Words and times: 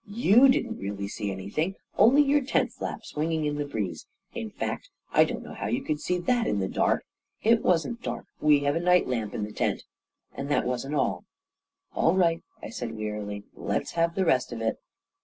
You 0.09 0.49
didn't 0.49 0.79
really 0.79 1.07
see 1.07 1.31
anything— 1.31 1.75
only 1.95 2.23
your 2.23 2.41
tent 2.43 2.71
flap 2.71 3.05
swinging 3.05 3.45
in 3.45 3.57
the 3.57 3.67
breeze; 3.67 4.07
in 4.33 4.49
fact, 4.49 4.89
I 5.11 5.23
don't 5.25 5.43
know 5.43 5.53
how 5.53 5.67
you 5.67 5.83
could 5.83 5.99
pee 6.03 6.17
that 6.17 6.47
in 6.47 6.57
the 6.59 6.67
dark..."" 6.67 7.05
It 7.43 7.61
wasn't 7.61 8.01
dark— 8.01 8.25
we 8.41 8.61
have 8.61 8.75
a 8.75 8.79
night 8.79 9.07
lamp 9.07 9.35
in 9.35 9.43
the 9.43 9.51
tent. 9.53 9.83
And 10.33 10.49
that 10.49 10.65
wasn't 10.65 10.95
all." 10.95 11.25
II 11.91 11.91
All 12.01 12.15
right," 12.15 12.41
I 12.63 12.69
said, 12.69 12.97
wearily;" 12.97 13.43
let's 13.69 13.91
have 13.91 14.15
the 14.15 14.25
rest 14.25 14.51
of 14.51 14.59
it." 14.59 14.77